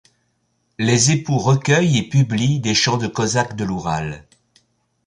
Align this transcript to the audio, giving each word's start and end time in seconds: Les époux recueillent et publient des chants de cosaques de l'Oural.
Les 0.79 1.11
époux 1.11 1.37
recueillent 1.37 1.95
et 1.99 2.09
publient 2.09 2.59
des 2.59 2.73
chants 2.73 2.97
de 2.97 3.05
cosaques 3.05 3.55
de 3.55 3.63
l'Oural. 3.65 4.25